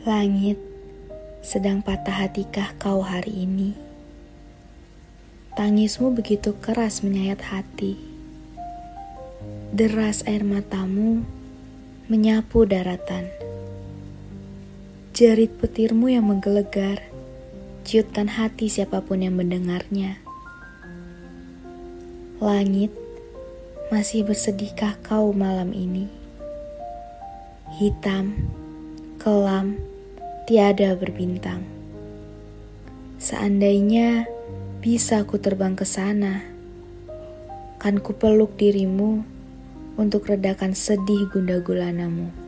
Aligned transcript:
Langit, 0.00 0.56
sedang 1.44 1.84
patah 1.84 2.24
hatikah 2.24 2.72
kau 2.80 3.04
hari 3.04 3.44
ini? 3.44 3.76
Tangismu 5.52 6.16
begitu 6.16 6.56
keras 6.56 7.04
menyayat 7.04 7.44
hati. 7.44 8.00
Deras 9.76 10.24
air 10.24 10.40
matamu 10.40 11.20
menyapu 12.08 12.64
daratan. 12.64 13.28
Jerit 15.12 15.52
petirmu 15.60 16.08
yang 16.08 16.32
menggelegar, 16.32 17.04
ciutkan 17.84 18.32
hati 18.32 18.72
siapa 18.72 19.04
pun 19.04 19.20
yang 19.20 19.36
mendengarnya. 19.36 20.16
Langit, 22.40 22.88
masih 23.92 24.24
bersedihkah 24.24 24.96
kau 25.04 25.36
malam 25.36 25.76
ini? 25.76 26.08
Hitam, 27.76 28.48
kelam, 29.20 29.89
tiada 30.50 30.98
berbintang. 30.98 31.62
Seandainya 33.22 34.26
bisa 34.82 35.22
ku 35.22 35.38
terbang 35.38 35.78
ke 35.78 35.86
sana, 35.86 36.42
kan 37.78 38.02
ku 38.02 38.10
peluk 38.18 38.58
dirimu 38.58 39.22
untuk 39.94 40.26
redakan 40.26 40.74
sedih 40.74 41.30
gunda 41.30 41.62
gulanamu. 41.62 42.39